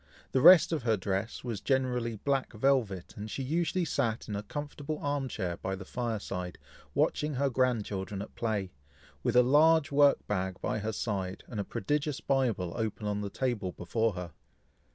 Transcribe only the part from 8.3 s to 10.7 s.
play, with a large work bag